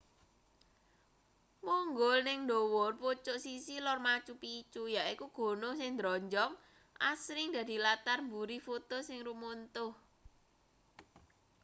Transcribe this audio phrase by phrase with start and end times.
[1.65, 6.53] munggul ning ndhuwur pucuk sisih lor machu picchu yaiku gunung sing ndronjong
[7.11, 9.91] asring dadi latar mburi foto sing rumuntuh